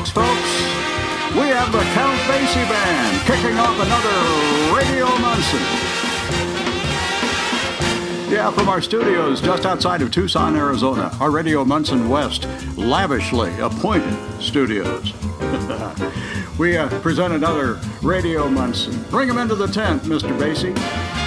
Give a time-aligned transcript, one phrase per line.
[0.00, 0.60] folks, folks.
[1.34, 5.60] We have the Count Basie Band kicking off another Radio Munson.
[8.32, 12.46] Yeah, from our studios just outside of Tucson, Arizona, our Radio Munson West
[12.76, 15.12] lavishly appointed studios.
[16.58, 19.02] we uh, present another Radio Munson.
[19.10, 20.36] Bring him into the tent, Mr.
[20.38, 21.19] Basie.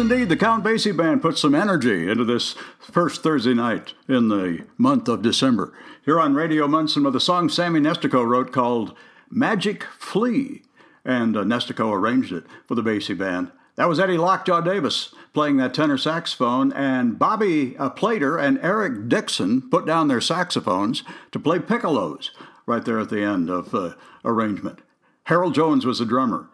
[0.00, 4.64] Indeed, the Count Basie Band put some energy into this first Thursday night in the
[4.76, 5.72] month of December.
[6.04, 8.94] Here on Radio Munson with a song Sammy Nestico wrote called
[9.28, 10.62] Magic Flea,
[11.04, 13.50] and uh, Nestico arranged it for the Basie Band.
[13.74, 19.08] That was Eddie Lockjaw Davis playing that tenor saxophone, and Bobby uh, Plater and Eric
[19.08, 22.30] Dixon put down their saxophones to play piccolos
[22.66, 23.94] right there at the end of the uh,
[24.24, 24.80] arrangement.
[25.24, 26.48] Harold Jones was the drummer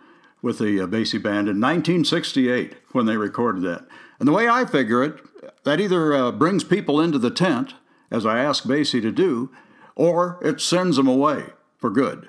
[0.44, 3.86] with the uh, Basie Band in 1968 when they recorded that.
[4.18, 5.18] And the way I figure it,
[5.64, 7.72] that either uh, brings people into the tent,
[8.10, 9.50] as I asked Basie to do,
[9.96, 11.44] or it sends them away
[11.78, 12.28] for good.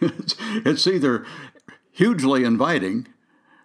[0.00, 1.26] it's either
[1.90, 3.08] hugely inviting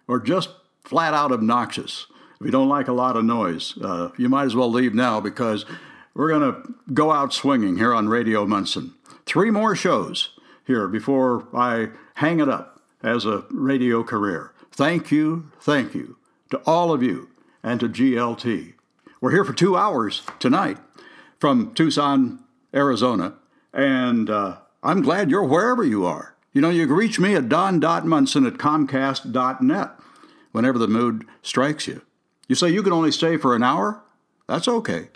[0.08, 0.50] or just
[0.82, 2.08] flat out obnoxious.
[2.40, 5.20] If you don't like a lot of noise, uh, you might as well leave now
[5.20, 5.64] because
[6.12, 8.94] we're going to go out swinging here on Radio Munson.
[9.26, 10.30] Three more shows
[10.66, 12.71] here before I hang it up
[13.02, 14.52] as a radio career.
[14.70, 16.16] Thank you, thank you
[16.50, 17.28] to all of you
[17.62, 18.74] and to GLT.
[19.20, 20.78] We're here for two hours tonight
[21.38, 22.42] from Tucson,
[22.74, 23.34] Arizona,
[23.72, 26.34] and uh, I'm glad you're wherever you are.
[26.52, 29.90] You know, you can reach me at don.munson at comcast.net
[30.52, 32.02] whenever the mood strikes you.
[32.48, 34.02] You say you can only stay for an hour?
[34.46, 35.08] That's okay.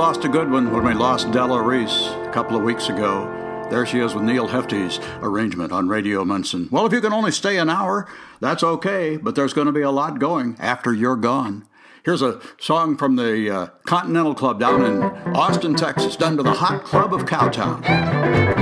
[0.00, 3.26] lost a good one when we lost Della Reese a couple of weeks ago.
[3.70, 6.70] There she is with Neal Hefti's arrangement on Radio Munson.
[6.72, 8.08] Well, if you can only stay an hour,
[8.40, 11.68] that's okay, but there's going to be a lot going after you're gone.
[12.02, 15.02] Here's a song from the uh, Continental Club down in
[15.36, 18.59] Austin, Texas, done to the Hot Club of Cowtown.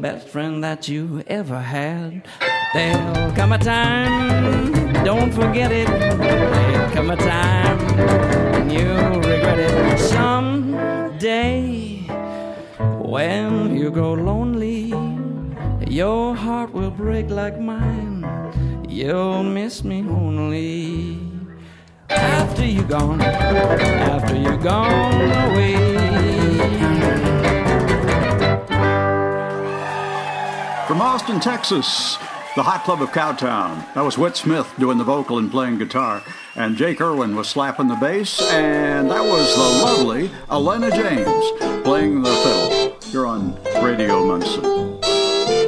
[0.00, 2.26] Best friend that you ever had.
[2.72, 5.88] There'll come a time, don't forget it.
[5.88, 7.80] There'll come a time,
[8.54, 11.58] and you'll regret it someday.
[12.78, 14.94] When you grow lonely,
[15.88, 18.24] your heart will break like mine.
[18.88, 21.18] You'll miss me only
[22.08, 26.27] after you're gone, after you're gone away.
[30.88, 32.16] From Austin, Texas,
[32.56, 33.92] the Hot Club of Cowtown.
[33.92, 36.22] That was Whit Smith doing the vocal and playing guitar,
[36.56, 42.22] and Jake Erwin was slapping the bass, and that was the lovely Elana James playing
[42.22, 43.12] the fiddle.
[43.12, 44.98] You're on Radio Munson.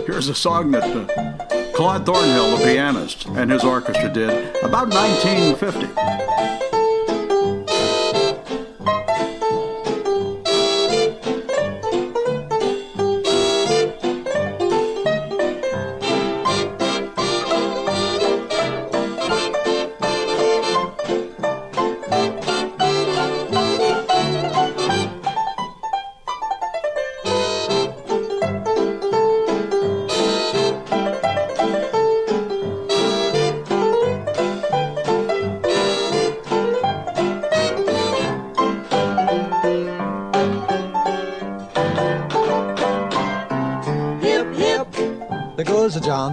[0.07, 6.70] Here's a song that uh, Claude Thornhill, the pianist, and his orchestra did about 1950.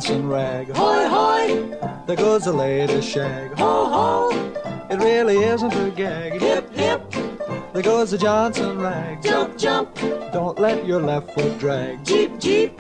[0.08, 0.70] Goes a Johnson rag.
[0.70, 3.52] Hoy, hoy, there goes a latest shag.
[3.58, 4.30] Ho, ho,
[4.90, 6.40] it really isn't a gag.
[6.40, 7.12] Hip, hip,
[7.74, 9.22] there goes a Johnson rag.
[9.22, 9.94] Jump, jump,
[10.32, 12.06] don't let your left foot drag.
[12.06, 12.76] Jeep, jeep,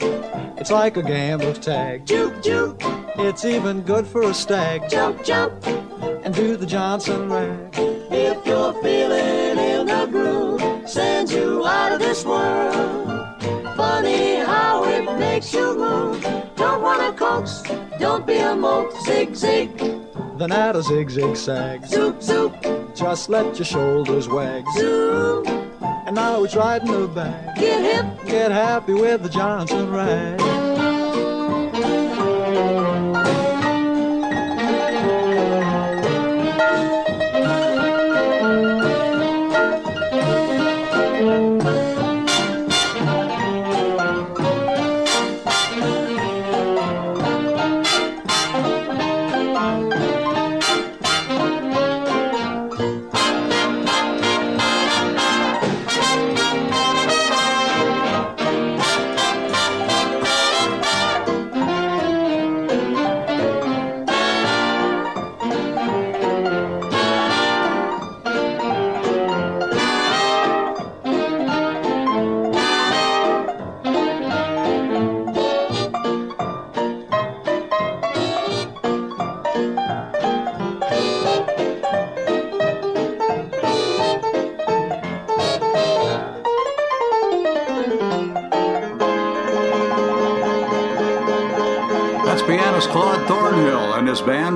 [0.57, 2.05] it's like a gambler's tag.
[2.05, 2.79] Juke, juke,
[3.17, 4.89] it's even good for a stag.
[4.89, 5.67] Jump, jump,
[6.24, 7.74] and do the Johnson rag.
[8.10, 13.43] If you're feeling in the groove, sends you out of this world.
[13.75, 14.38] Funny
[15.18, 16.22] makes you move.
[16.56, 17.64] Don't wanna coax,
[18.00, 18.92] don't be a mope.
[19.02, 19.78] Zig zig,
[20.38, 21.86] then add a zig zig sag.
[21.86, 22.54] Zoop zoop,
[22.96, 24.66] just let your shoulders wag.
[24.76, 25.48] Zoom,
[26.06, 27.56] and now it's right in the bag.
[27.56, 30.66] Get hip, get happy with the Johnson rag.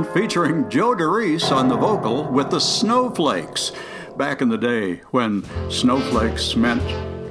[0.01, 3.71] Band featuring Joe DeReese on the vocal with the Snowflakes.
[4.17, 6.83] Back in the day when snowflakes meant,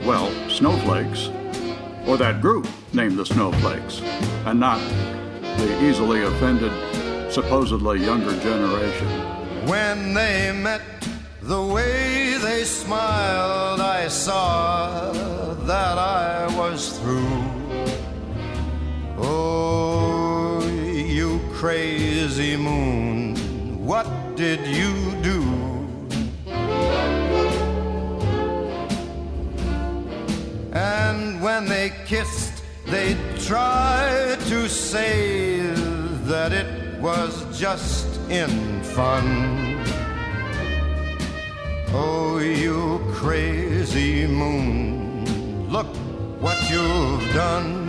[0.05, 1.31] well, snowflakes,
[2.07, 4.00] or that group named the Snowflakes,
[4.47, 4.81] and not
[5.59, 6.73] the easily offended,
[7.33, 9.09] supposedly younger generation.
[9.69, 10.83] When they met,
[11.43, 17.45] the way they smiled, I saw that I was through.
[19.23, 19.89] Oh,
[21.61, 23.37] crazy moon,
[23.85, 25.43] what did you do?
[30.73, 35.61] And when they kissed, they tried to say
[36.31, 39.26] that it was just in fun.
[41.93, 45.95] Oh, you crazy moon, look
[46.40, 47.79] what you've done.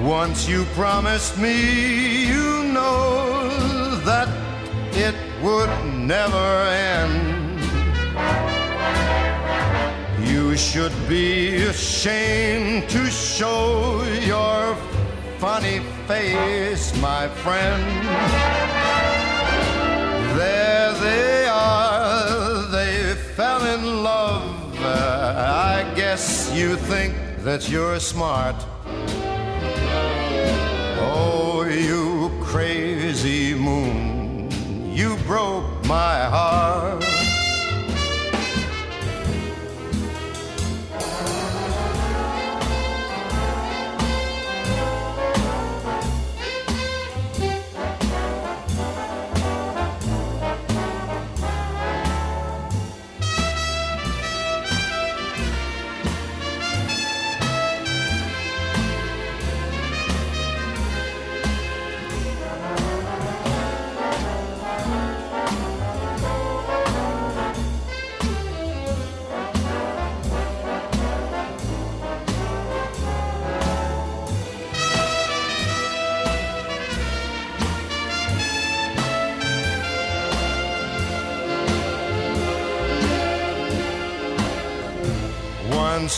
[0.00, 3.48] Once you promised me, you know
[4.04, 4.28] that
[4.92, 7.60] it would never end.
[10.24, 14.76] You should be ashamed to show your
[15.38, 17.82] funny face, my friend.
[20.38, 24.76] There they are, they fell in love.
[24.80, 28.54] I guess you think that you're smart.
[32.58, 34.50] Crazy moon,
[34.92, 37.07] you broke my heart.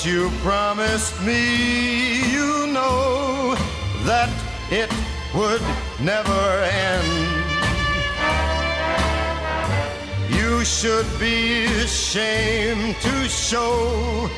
[0.03, 3.55] You promised me, you know
[4.05, 4.31] that
[4.71, 4.91] it
[5.35, 5.61] would
[6.01, 7.11] never end.
[10.35, 14.31] You should be ashamed to show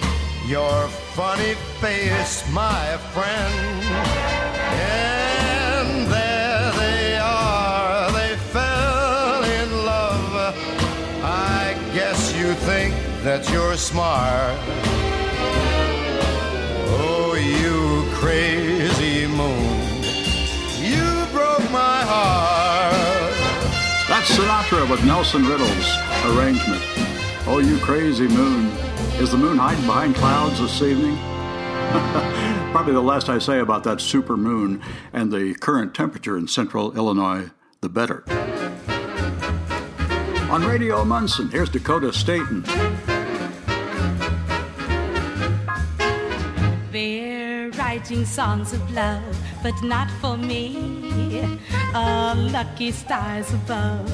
[0.48, 3.84] your funny face, my friend.
[4.74, 10.56] And there they are, they fell in love.
[11.22, 14.58] I guess you think that you're smart.
[17.42, 20.02] You crazy moon,
[20.80, 23.34] you broke my heart.
[24.08, 26.82] That's Sinatra with Nelson Riddle's arrangement.
[27.46, 28.66] Oh, you crazy moon.
[29.20, 31.16] Is the moon hiding behind clouds this evening?
[32.72, 34.80] Probably the less I say about that super moon
[35.12, 37.50] and the current temperature in central Illinois,
[37.80, 38.24] the better.
[40.50, 42.64] On Radio Munson, here's Dakota Staton.
[47.92, 50.78] Writing songs of love, but not for me.
[51.94, 54.08] A lucky stars above,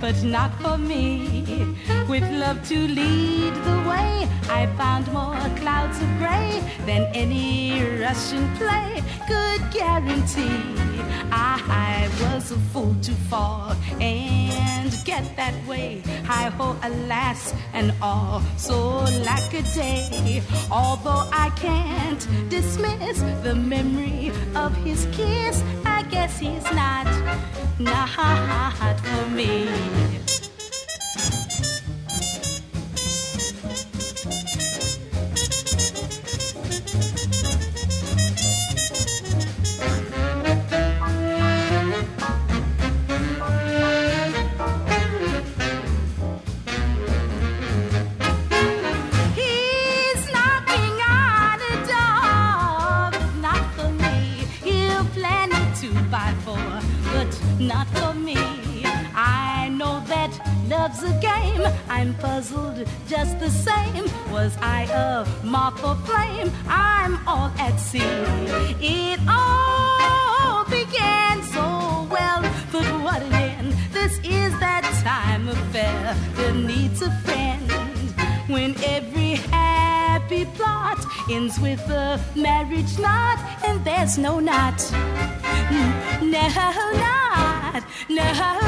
[0.00, 1.76] but not for me.
[2.08, 8.48] With love to lead the way, I found more clouds of gray than any Russian
[8.56, 10.76] play could guarantee.
[11.32, 16.02] Ah, I was a fool to fall and get that way.
[16.26, 20.42] Hi ho, alas, and all so lack a day.
[20.70, 27.06] Although I can't dismiss the memory of his kiss, I guess he's not,
[27.78, 28.08] not
[29.00, 29.68] for me.
[64.94, 66.50] A moth or flame?
[66.68, 68.14] I'm all at sea.
[68.80, 71.66] It all began so
[72.14, 73.72] well, but what an end.
[73.92, 77.68] This is that time affair that needs a friend
[78.48, 84.78] when every happy plot ends with a marriage knot and there's no knot.
[86.22, 86.44] No,
[87.04, 88.63] not, no,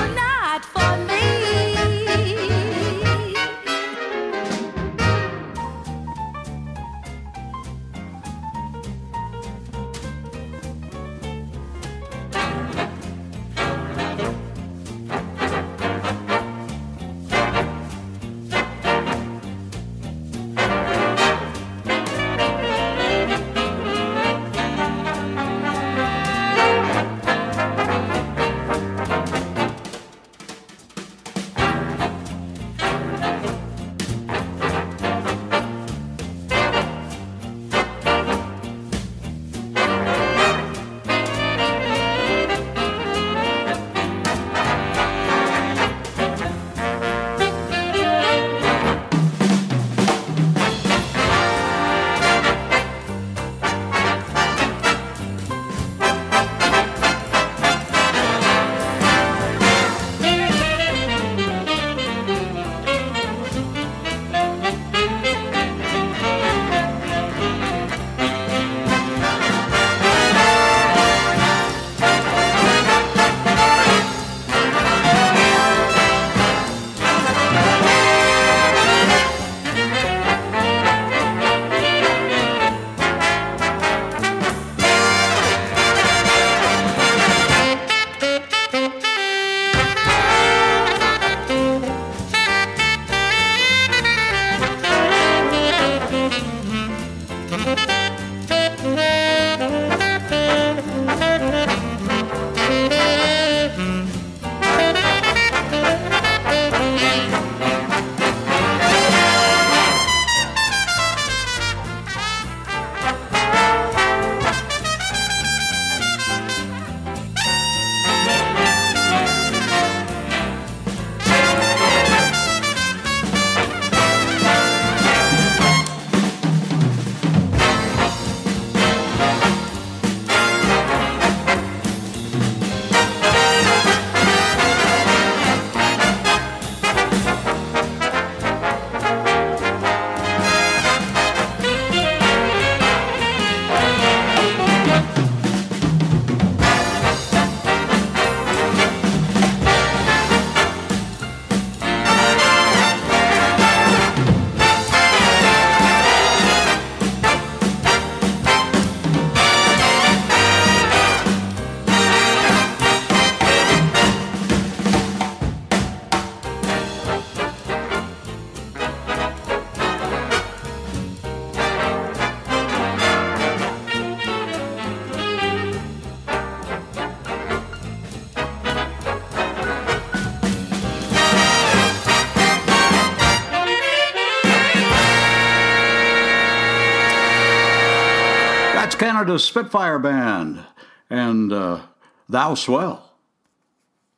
[189.26, 190.64] Canada's Spitfire Band
[191.10, 191.80] and uh,
[192.28, 193.10] Thou Swell.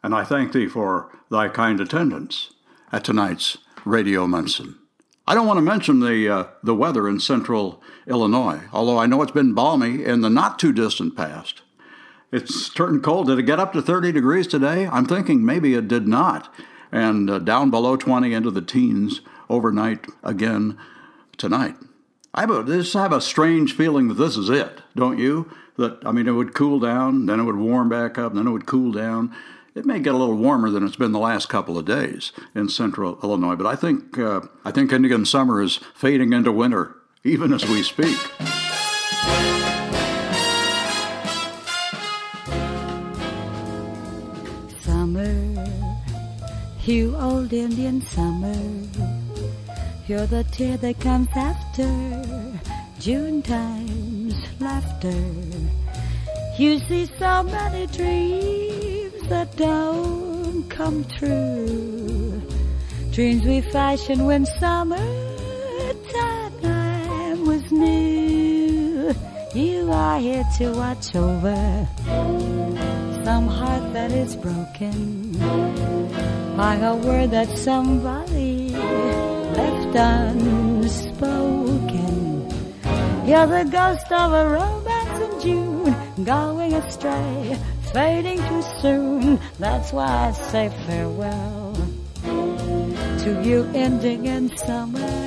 [0.03, 2.53] And I thank thee for thy kind attendance
[2.92, 4.77] at tonight's Radio Munson.
[5.27, 9.23] I don't want to mention the, uh, the weather in central Illinois, although I know
[9.23, 11.62] it's been balmy in the not too distant past.
[12.31, 13.29] It's turned cold.
[13.29, 14.87] Did it get up to 30 degrees today?
[14.87, 16.55] I'm thinking maybe it did not.
[16.92, 20.77] And uh, down below 20 into the teens overnight again
[21.38, 21.77] tonight.
[22.38, 25.51] I have a, just have a strange feeling that this is it, don't you?
[25.77, 28.51] That, I mean, it would cool down, then it would warm back up, then it
[28.53, 29.35] would cool down.
[29.74, 32.68] It may get a little warmer than it's been the last couple of days in
[32.68, 37.53] central Illinois, but I think, uh, I think Indian summer is fading into winter, even
[37.53, 38.16] as we speak.
[44.81, 45.35] Summer,
[46.85, 49.17] you old Indian summer.
[50.09, 51.85] You're the tear that comes after
[52.99, 55.23] June time's laughter.
[56.57, 62.40] You see so many dreams that don't come true.
[63.11, 64.97] Dreams we fashioned when summertime
[67.44, 69.14] was new.
[69.55, 71.87] You are here to watch over
[73.25, 75.33] some heart that is broken
[76.57, 78.73] by a word that somebody
[79.92, 81.38] left unspoken.
[83.27, 87.59] You're the ghost of a romance in June, going astray,
[87.92, 89.40] fading too soon.
[89.59, 91.74] That's why I say farewell
[92.22, 95.17] to you ending in summer.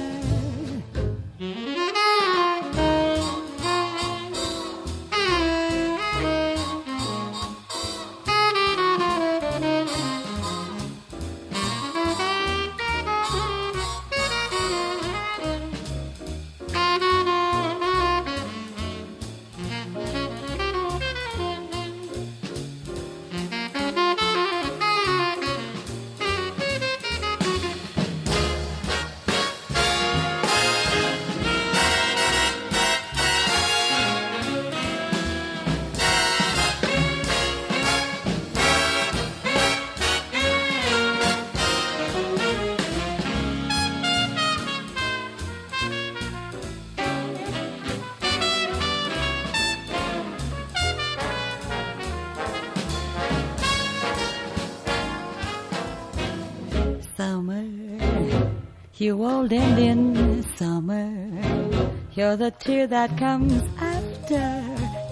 [62.31, 64.63] You're the tear that comes after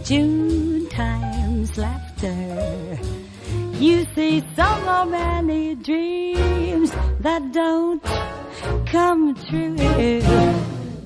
[0.05, 2.97] June time's laughter.
[3.73, 8.01] You see so many dreams that don't
[8.85, 9.75] come true.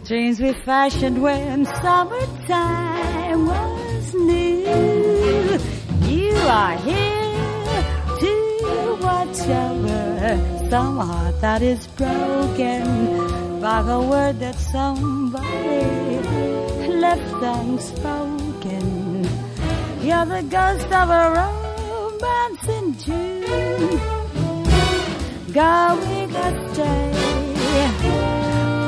[0.06, 5.58] Dreams we fashioned when summertime was new.
[6.14, 7.84] You are here
[8.22, 13.23] to watch over some heart that is broken
[13.64, 15.48] by the word that somebody
[17.00, 19.24] left unspoken.
[20.02, 24.02] You're the ghost of a romance in June,
[25.54, 27.14] going astray,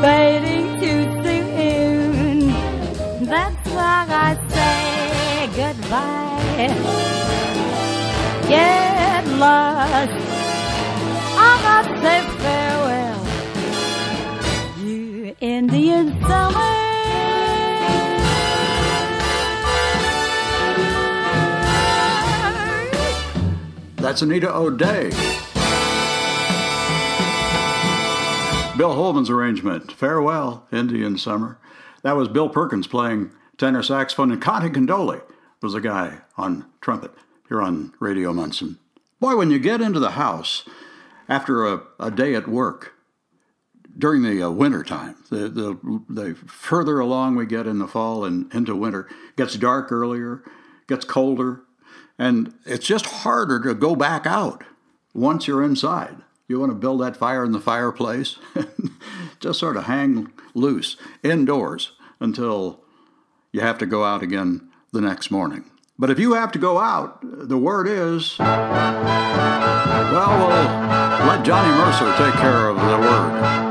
[0.03, 2.39] fading too soon.
[3.33, 6.67] That's why I say goodbye.
[8.49, 10.24] Get lost.
[15.41, 16.85] Indian summer.
[23.97, 25.09] That's Anita O'Day.
[28.77, 31.57] Bill Holman's arrangement, Farewell, Indian Summer.
[32.03, 35.21] That was Bill Perkins playing tenor saxophone, and Conte Condoli
[35.61, 37.11] was the guy on trumpet
[37.49, 38.77] here on Radio Munson.
[39.19, 40.63] Boy, when you get into the house
[41.27, 42.94] after a, a day at work,
[43.97, 48.25] during the uh, winter time, the, the, the further along we get in the fall
[48.25, 50.43] and into winter, gets dark earlier,
[50.87, 51.61] gets colder,
[52.17, 54.63] and it's just harder to go back out
[55.13, 56.17] once you're inside.
[56.47, 58.37] You want to build that fire in the fireplace,
[59.39, 62.81] just sort of hang loose indoors until
[63.51, 65.71] you have to go out again the next morning.
[65.97, 68.49] But if you have to go out, the word is, well,
[70.39, 73.64] we'll let Johnny Mercer take care of the word.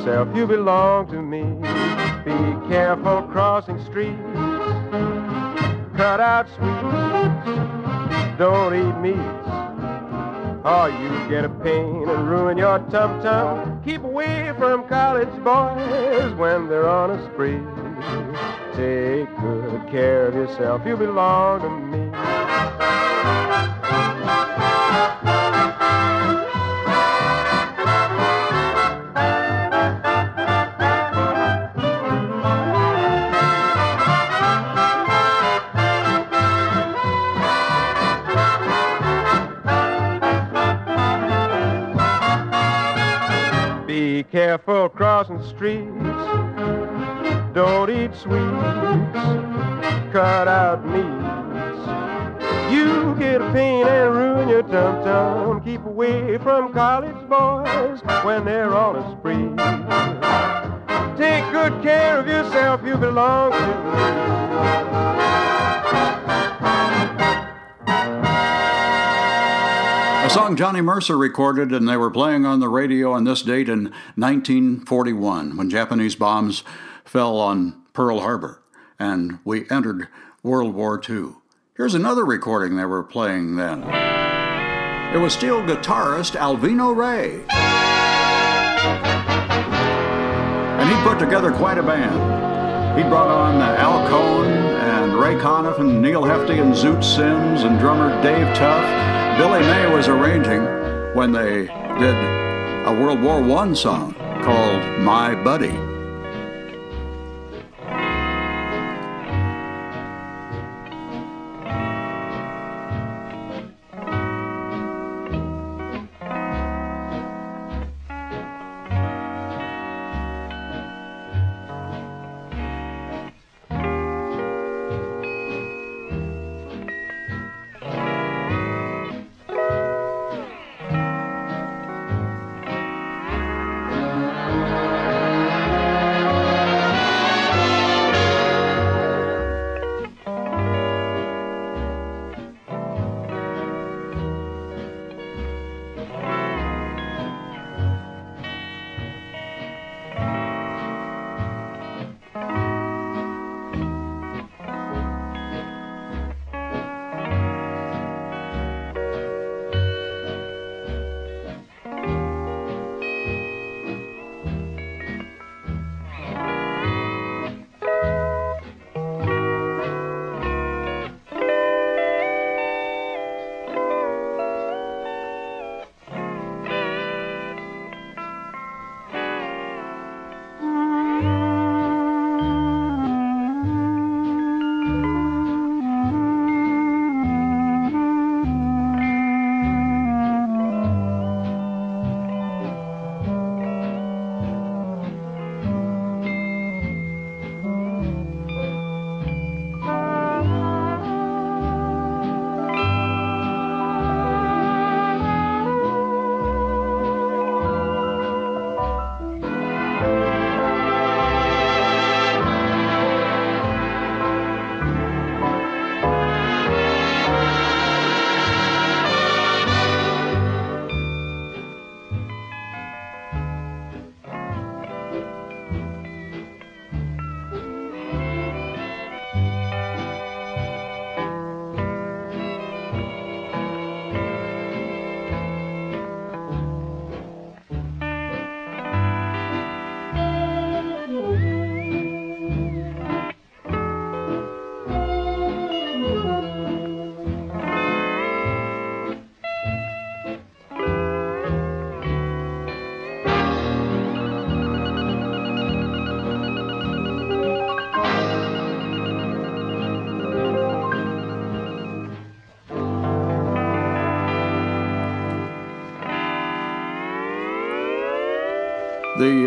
[0.00, 1.42] Yourself, you belong to me.
[2.24, 4.16] Be careful crossing streets,
[5.96, 9.46] cut out sweets, don't eat meats.
[10.62, 13.82] Or you get a pain and ruin your tum tum.
[13.82, 17.60] Keep away from college boys when they're on a spree.
[18.76, 22.09] Take good care of yourself, you belong to me.
[44.94, 45.86] Crossing streets.
[47.54, 49.20] Don't eat sweets.
[50.12, 51.70] Cut out meats.
[52.72, 55.60] You get a pain and ruin your tum tum.
[55.64, 59.50] Keep away from college boys when they're on a spree.
[61.16, 62.82] Take good care of yourself.
[62.84, 64.89] You belong to
[70.30, 73.84] song Johnny Mercer recorded, and they were playing on the radio on this date in
[74.14, 76.62] 1941 when Japanese bombs
[77.04, 78.62] fell on Pearl Harbor
[79.00, 80.06] and we entered
[80.44, 81.30] World War II.
[81.76, 83.82] Here's another recording they were playing then.
[85.14, 87.42] It was steel guitarist Alvino Ray.
[90.78, 92.96] And he put together quite a band.
[92.96, 97.62] He brought on uh, Al Cohn and Ray Conniff and Neal Hefti and Zoot Sims
[97.62, 99.19] and drummer Dave Tough.
[99.38, 100.62] Billy May was arranging
[101.14, 101.66] when they
[101.98, 102.16] did
[102.86, 105.89] a World War I song called My Buddy.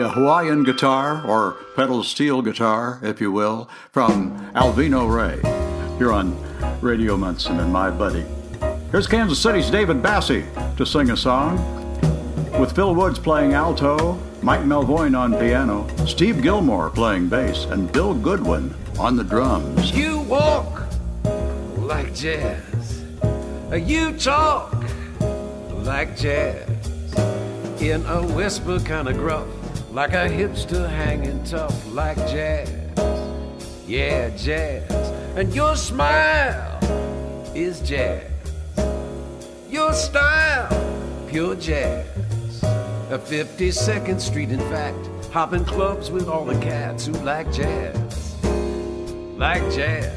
[0.03, 5.39] The Hawaiian guitar, or pedal steel guitar, if you will, from Alvino Ray,
[5.97, 6.35] here on
[6.81, 8.25] Radio Munson and My Buddy.
[8.91, 10.43] Here's Kansas City's David Basse
[10.75, 11.55] to sing a song.
[12.59, 18.13] with Phil Woods playing alto, Mike Melvoin on piano, Steve Gilmore playing bass, and Bill
[18.13, 19.93] Goodwin on the drums.
[19.93, 20.83] You walk
[21.77, 23.05] like jazz.
[23.71, 24.75] You talk
[25.69, 26.67] like jazz.
[27.79, 29.47] In a whisper kind of gruff,
[29.93, 32.67] like a hipster hanging tough like jazz.
[33.87, 34.91] Yeah, jazz.
[35.37, 36.79] And your smile
[37.53, 38.23] is jazz.
[39.69, 42.07] Your style, pure jazz.
[43.11, 44.97] A 52nd Street, in fact,
[45.31, 48.35] hopping clubs with all the cats who like jazz.
[49.37, 50.11] Like jazz.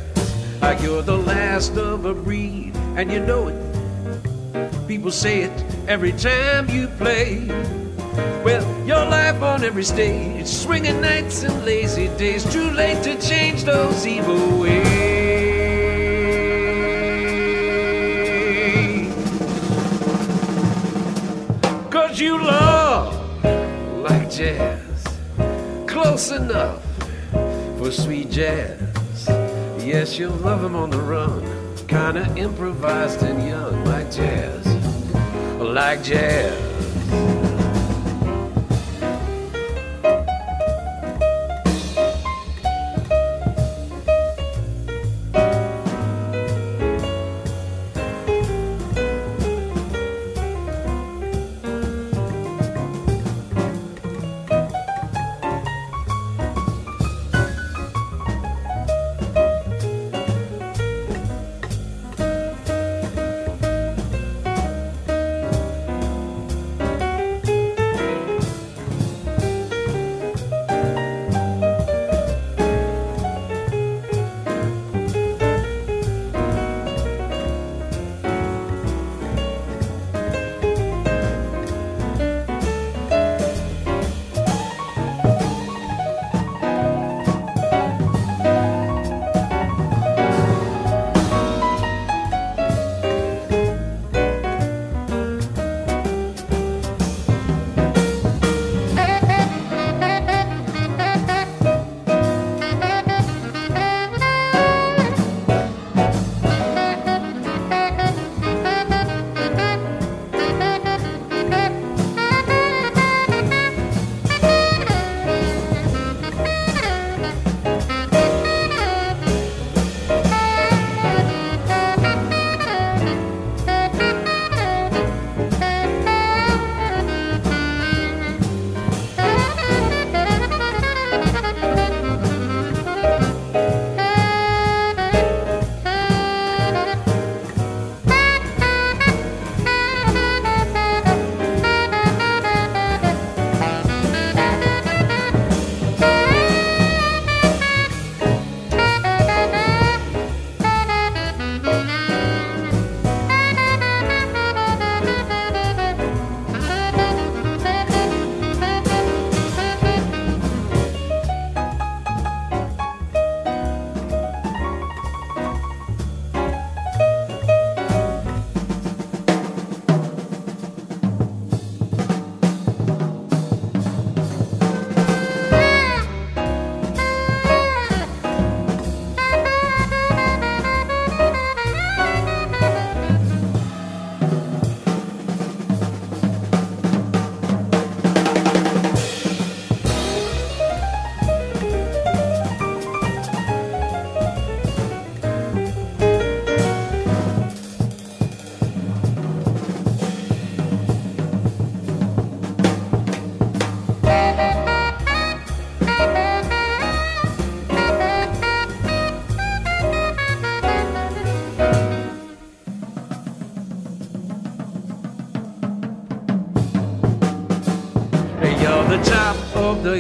[0.63, 4.89] Like you're the last of a breed, and you know it.
[4.89, 7.86] People say it every time you play.
[8.45, 12.45] Well, your life on every stage, swinging nights and lazy days.
[12.53, 15.07] Too late to change those evil ways.
[21.91, 23.13] Cause you love
[24.01, 25.05] like jazz,
[25.87, 26.83] close enough
[27.79, 29.29] for sweet jazz.
[29.85, 31.43] Yes, you'll love him on the run,
[31.89, 34.67] kinda improvised and young, like jazz,
[35.61, 37.46] like jazz.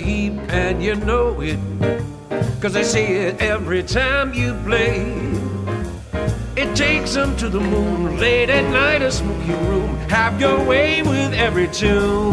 [0.01, 1.59] Heap and you know it.
[2.61, 5.13] Cause I see it every time you play.
[6.57, 9.97] It takes them to the moon, late at night, a smoky room.
[10.09, 12.33] Have your way with every tune.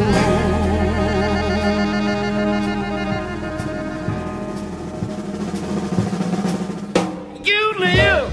[7.43, 8.31] You live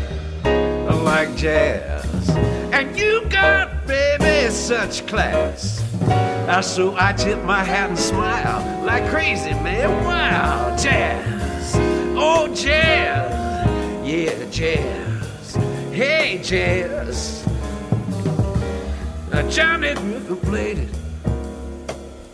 [1.03, 2.31] like jazz,
[2.73, 5.79] and you got, baby, such class.
[6.63, 9.89] So I tip my hat and smile like crazy, man.
[10.05, 11.75] Wow, jazz.
[12.17, 13.31] Oh, jazz.
[14.05, 15.55] Yeah, jazz.
[15.93, 17.47] Hey, jazz.
[19.33, 20.89] Uh, Johnny Griffin played it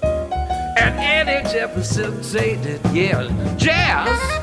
[0.02, 4.35] And Eddie Jefferson said it, yeah, jazz.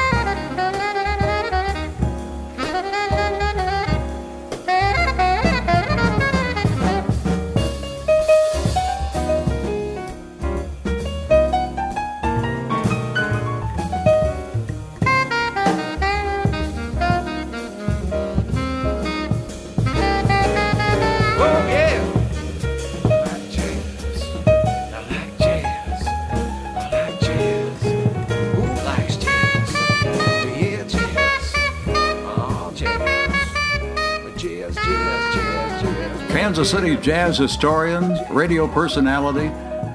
[36.44, 39.48] Kansas City jazz historian, radio personality,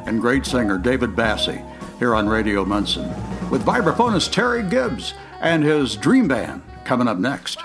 [0.07, 1.61] and great singer David Basse
[1.99, 3.07] here on Radio Munson
[3.51, 7.59] with vibraphonist Terry Gibbs and his Dream Band coming up next.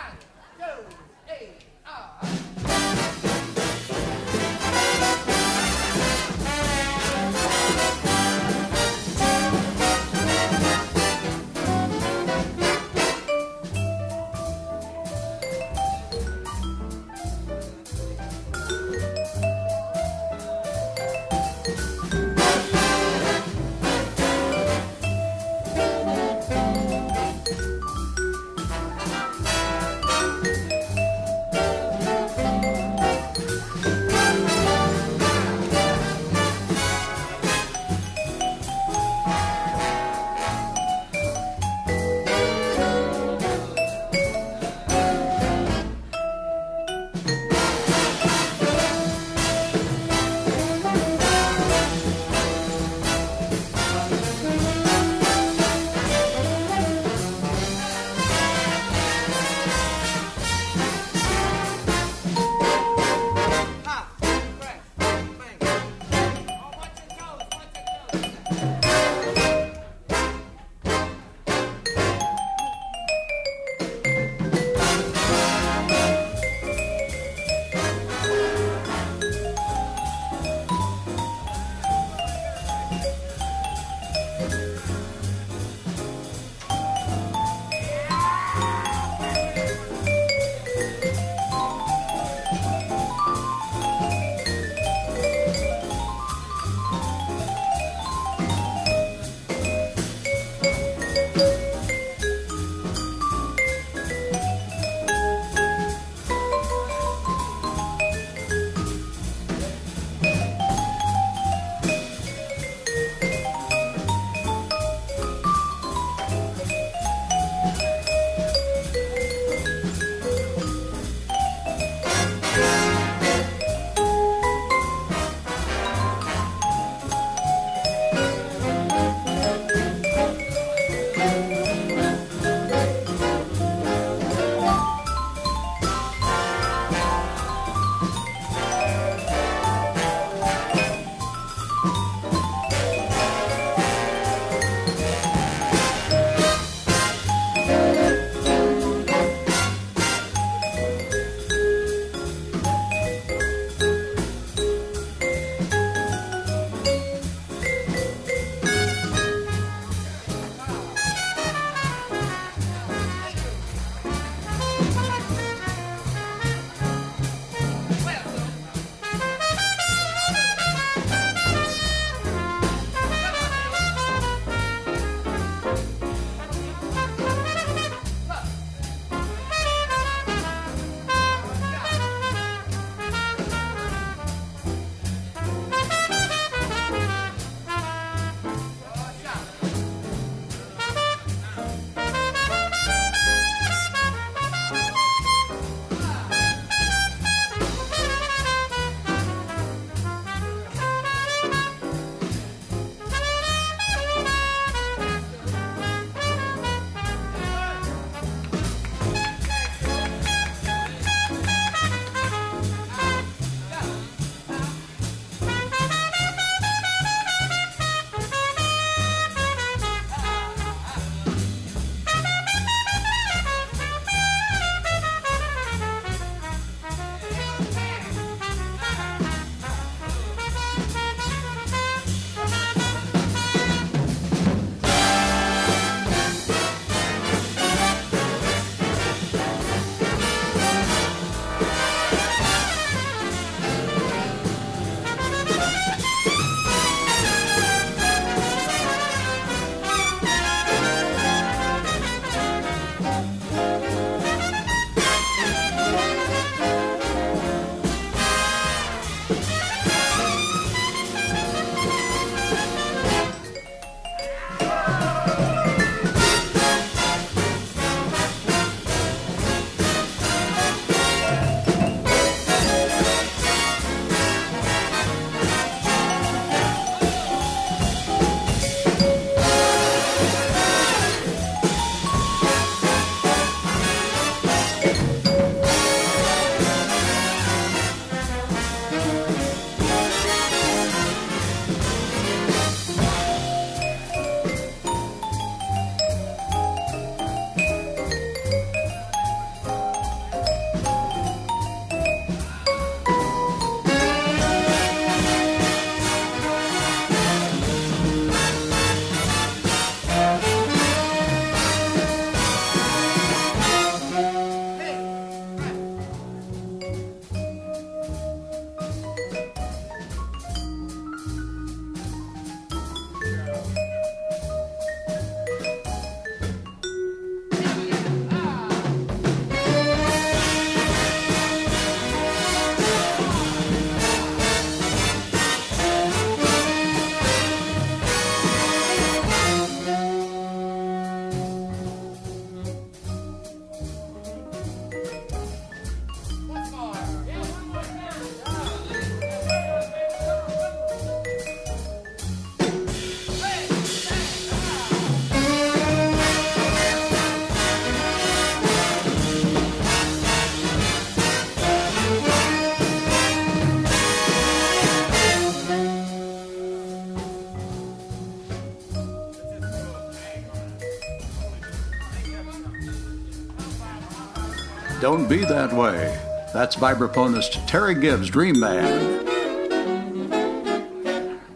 [375.03, 376.17] Don't Be That Way.
[376.53, 379.29] That's vibraphonist Terry Gibbs' Dream Band.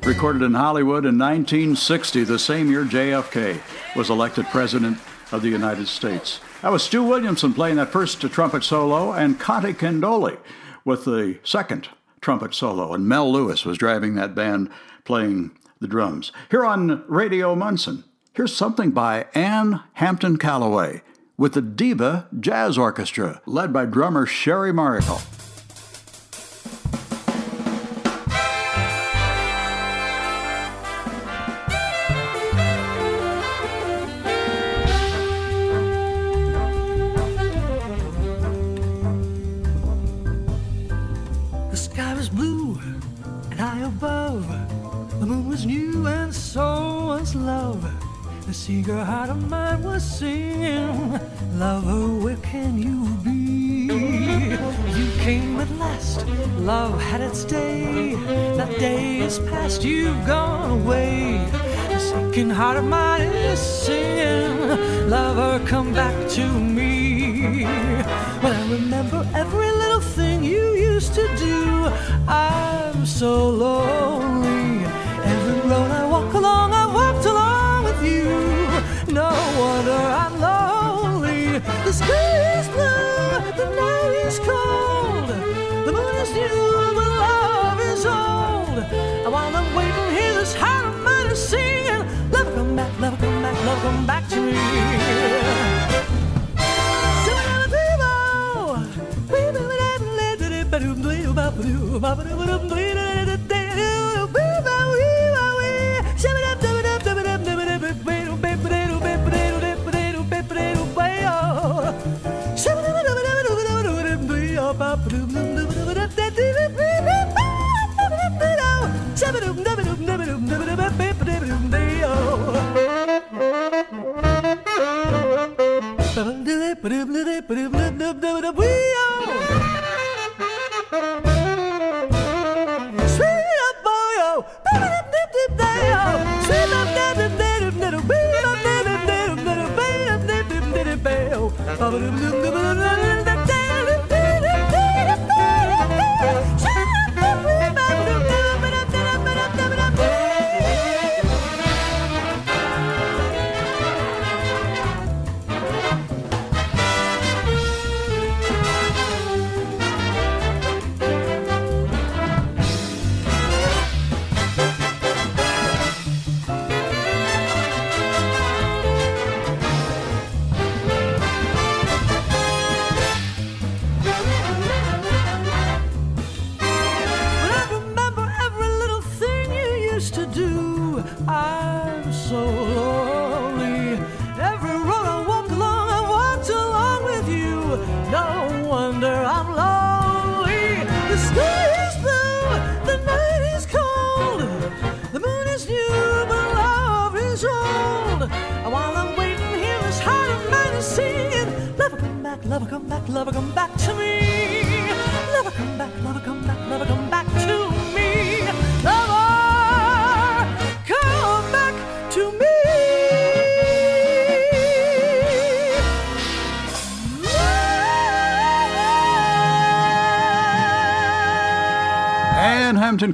[0.05, 3.61] Recorded in Hollywood in 1960, the same year JFK
[3.95, 4.97] was elected President
[5.31, 6.41] of the United States.
[6.61, 10.37] That was Stu Williamson playing that first trumpet solo, and Conte Candoli
[10.83, 11.87] with the second
[12.19, 12.93] trumpet solo.
[12.93, 14.69] And Mel Lewis was driving that band
[15.05, 16.33] playing the drums.
[16.51, 21.01] Here on Radio Munson, here's something by Ann Hampton Callaway
[21.37, 25.21] with the Diva Jazz Orchestra, led by drummer Sherry Maricle.
[41.69, 44.47] The sky was blue and high above.
[45.19, 48.06] The moon was new and so was love.
[48.47, 51.19] The secret heart of mine was singing,
[51.59, 53.91] Lover, where can you be?
[54.97, 56.25] You came at last,
[56.59, 58.15] love had its day.
[58.55, 61.45] That day is past, you've gone away.
[61.89, 67.65] The sinking heart of mine is singing, Lover, come back to me.
[68.39, 71.91] When I remember every little thing you used to do,
[72.29, 74.26] I'm so lonely.
[89.37, 92.03] While I'm waiting here, this heart of mine is singing.
[92.31, 94.57] Love, come back, love, come back, love, come back to me.
[101.99, 103.36] But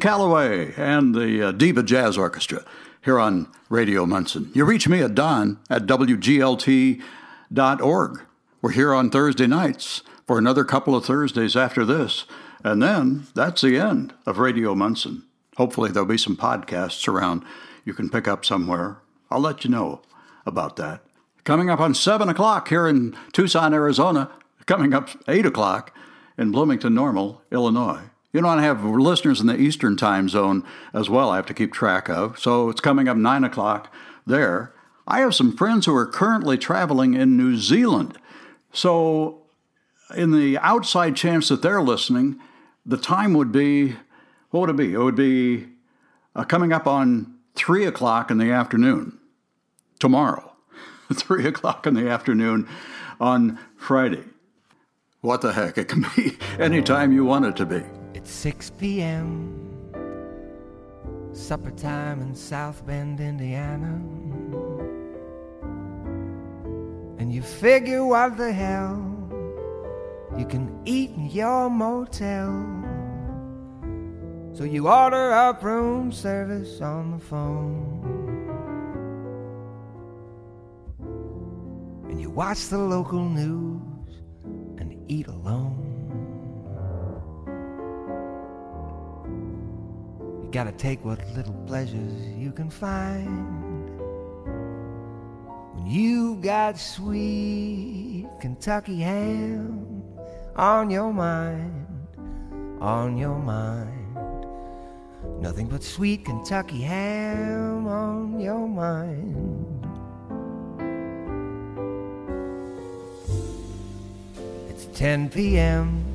[0.04, 2.66] Callaway and the uh, Diva Jazz Orchestra
[3.06, 4.51] here on Radio Munson.
[4.54, 7.01] You reach me at Don at WGLT.org.
[8.62, 12.26] We're here on Thursday nights for another couple of Thursdays after this.
[12.66, 15.24] And then that's the end of Radio Munson.
[15.56, 17.45] Hopefully, there'll be some podcasts around
[17.86, 18.97] you can pick up somewhere.
[19.32, 20.01] I'll let you know
[20.45, 20.99] about that.
[21.45, 24.30] Coming up on 7 o'clock here in Tucson, Arizona.
[24.66, 25.95] Coming up 8 o'clock
[26.38, 28.10] in Bloomington Normal, Illinois.
[28.34, 31.53] You know, I have listeners in the Eastern time zone as well, I have to
[31.53, 32.39] keep track of.
[32.39, 33.93] So it's coming up 9 o'clock
[34.25, 34.73] there.
[35.07, 38.17] I have some friends who are currently traveling in New Zealand.
[38.71, 39.43] So,
[40.15, 42.39] in the outside chance that they're listening,
[42.86, 43.95] the time would be
[44.49, 44.93] what would it be?
[44.93, 45.67] It would be
[46.36, 49.19] uh, coming up on 3 o'clock in the afternoon
[49.99, 50.53] tomorrow.
[51.13, 52.67] 3 o'clock in the afternoon
[53.19, 54.23] on Friday.
[55.21, 55.77] What the heck?
[55.77, 57.84] It can be any time you want it to be.
[58.14, 59.59] It's 6 p.m.
[61.34, 63.99] Supper time in South Bend, Indiana.
[67.18, 69.14] And you figure what the hell
[70.38, 72.51] you can eat in your motel.
[74.53, 78.11] So you order up room service on the phone.
[82.09, 84.22] And you watch the local news
[84.78, 85.82] and eat alone.
[90.54, 93.99] Gotta take what little pleasures you can find.
[95.74, 100.04] When you've got sweet Kentucky ham
[100.56, 101.88] on your mind,
[102.80, 104.45] on your mind.
[105.41, 109.88] Nothing but sweet Kentucky ham on your mind.
[114.70, 116.12] It's 10 p.m.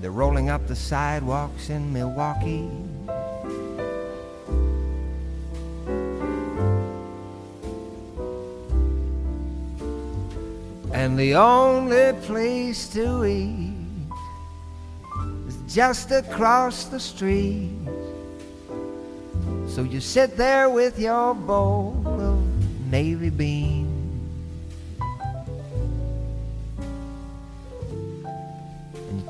[0.00, 2.70] They're rolling up the sidewalks in Milwaukee.
[10.92, 13.74] And the only place to eat
[15.48, 17.70] is just across the street.
[19.66, 22.38] So you sit there with your bowl of
[22.90, 23.87] navy beans.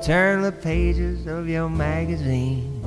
[0.01, 2.81] Turn the pages of your magazine.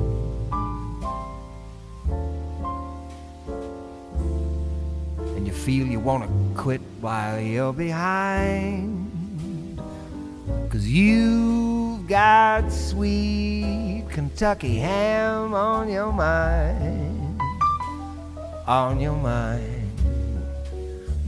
[5.37, 9.11] And you feel you want to quit while you're behind.
[10.71, 17.41] Cause you've got sweet Kentucky ham on your mind.
[18.67, 19.83] On your mind.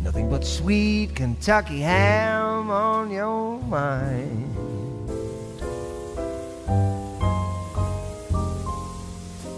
[0.03, 4.44] Nothing but sweet Kentucky ham on your mind.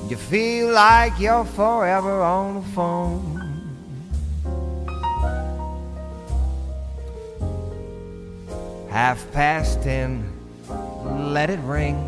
[0.09, 3.37] You feel like you're forever on the phone.
[8.97, 10.25] half past ten,
[11.35, 11.99] let it ring.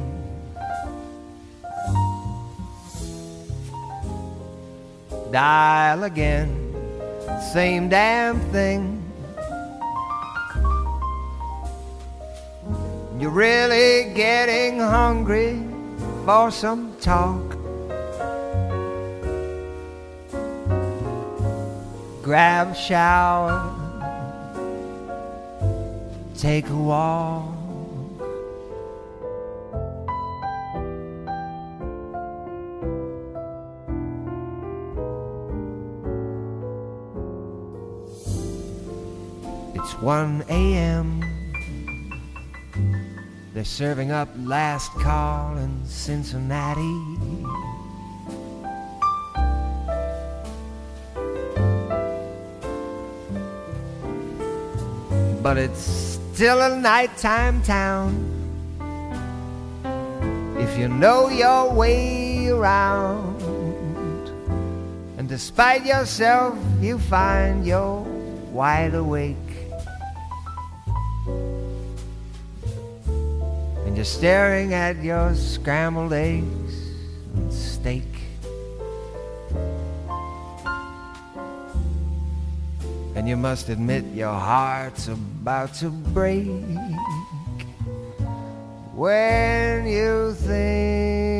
[5.30, 6.48] Dial again,
[7.52, 9.04] same damn thing.
[13.20, 15.62] You're really getting hungry
[16.24, 17.47] for some talk.
[22.28, 23.74] Grab a shower
[26.36, 27.54] take a walk.
[39.74, 41.24] It's 1 a.m.
[43.54, 47.57] They're serving up last call in Cincinnati.
[55.48, 58.12] But it's still a nighttime town.
[60.58, 63.40] If you know your way around,
[65.16, 68.04] and despite yourself, you find you're
[68.52, 69.36] wide awake.
[73.86, 76.74] And you're staring at your scrambled eggs
[77.34, 78.27] and steak.
[83.28, 86.46] You must admit your heart's about to break
[88.94, 91.30] when you think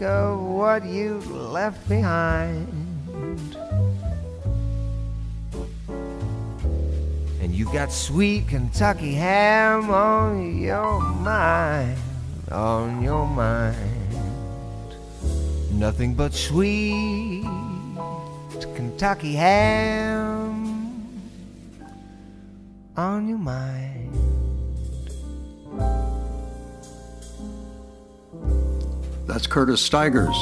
[0.00, 2.68] of what you left behind.
[7.42, 11.98] And you got sweet Kentucky ham on your mind,
[12.52, 13.74] on your mind.
[15.72, 17.42] Nothing but sweet
[18.76, 20.27] Kentucky ham
[22.98, 24.12] on your mind.
[29.26, 30.36] That's Curtis Stigers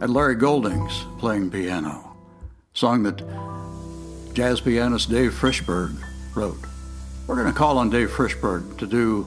[0.00, 2.16] and Larry Goldings playing piano.
[2.72, 3.20] Song that
[4.32, 5.96] jazz pianist Dave Frishberg
[6.36, 6.58] wrote.
[7.26, 9.22] We're going to call on Dave Frishberg to do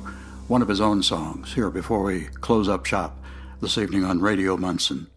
[0.48, 3.18] one of his own songs here before we close up shop
[3.60, 5.08] this evening on Radio Munson.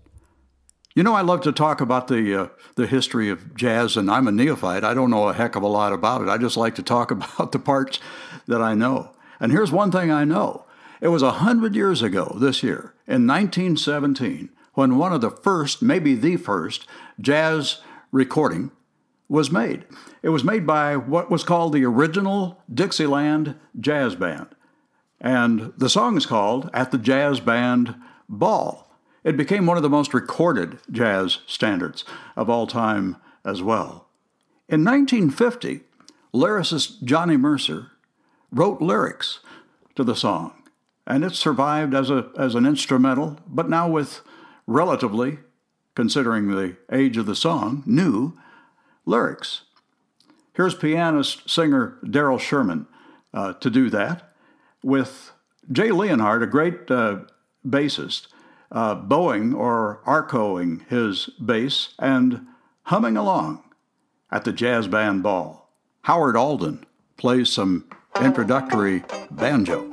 [0.97, 4.27] You know, I love to talk about the uh, the history of jazz, and I'm
[4.27, 4.83] a neophyte.
[4.83, 6.29] I don't know a heck of a lot about it.
[6.31, 8.01] I just like to talk about the parts
[8.47, 9.11] that I know.
[9.39, 10.65] And here's one thing I know:
[11.03, 15.83] it was a hundred years ago this year, in 1917, when one of the first,
[15.83, 16.87] maybe the first,
[17.21, 18.71] jazz recording
[19.29, 19.85] was made.
[20.23, 24.47] It was made by what was called the original Dixieland Jazz Band,
[25.21, 27.97] and the song is called "At the Jazz Band
[28.31, 28.86] Ball."
[29.27, 32.05] It became one of the most recorded jazz standards
[32.37, 34.07] of all time as well.
[34.69, 35.81] In 1950,
[36.33, 37.91] lyricist Johnny Mercer
[38.53, 39.41] wrote lyrics
[39.97, 40.63] to the song,
[41.09, 44.21] and it survived as, a, as an instrumental, but now with
[44.65, 45.39] relatively,
[45.97, 48.33] considering the age of the song, new
[49.07, 49.63] lyrics.
[50.53, 52.87] Here's pianist singer Daryl Sherman
[53.35, 54.35] uh, to do that
[54.85, 55.33] with
[55.73, 57.23] Jay Leonhart, a great uh,
[57.67, 58.29] bassist,
[58.71, 62.47] uh, bowing or arcoing his bass and
[62.85, 63.63] humming along
[64.31, 65.71] at the jazz band ball.
[66.03, 66.85] Howard Alden
[67.17, 67.89] plays some
[68.21, 69.89] introductory banjo.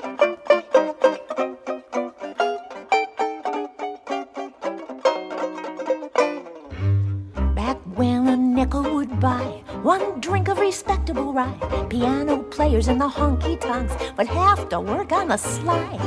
[7.55, 13.08] Back when a nickel would buy one drink of respectable rye, piano players in the
[13.08, 15.97] honky tonks would have to work on the sly.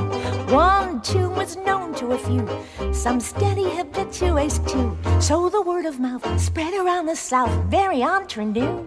[0.49, 2.47] One tune was known to a few,
[2.93, 4.97] some steady habitués too.
[5.21, 8.87] So the word of mouth spread around the South, very entre nous.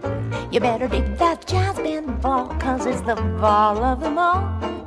[0.50, 4.79] You better dig that jazz band ball, cause it's the ball of them all.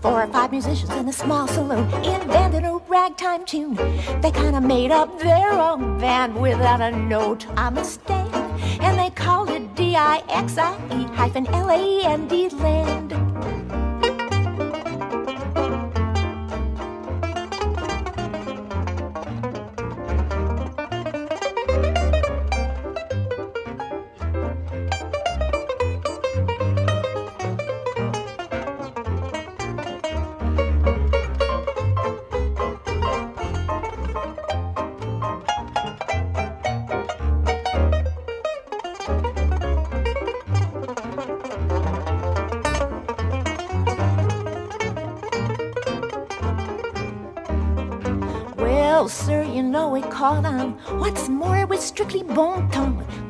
[0.00, 3.74] Four or five musicians in a small saloon invented a ragtime tune.
[4.22, 8.34] They kind of made up their own band without a note on the stand.
[8.80, 13.39] And they called it D-I-X-I-E hyphen L-A-N-D land.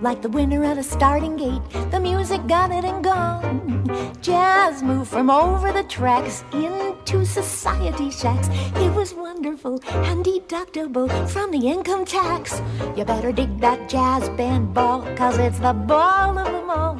[0.01, 3.50] Like the winner at a starting gate, the music got it and gone.
[4.23, 8.49] Jazz moved from over the tracks into society shacks.
[8.77, 12.61] It was wonderful and deductible from the income tax.
[12.97, 16.97] You better dig that jazz band ball, cause it's the ball of them all.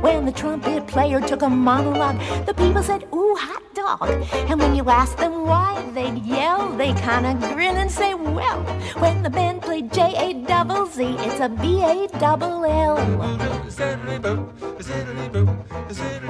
[0.00, 4.08] When the trumpet player took a monologue, the people said, Ooh, hot dog.
[4.48, 8.60] And when you asked them why, they'd yell, they kinda grin and say, Well,
[8.98, 12.96] when the band played J A double Z, it's a B A double L.
[16.14, 16.20] You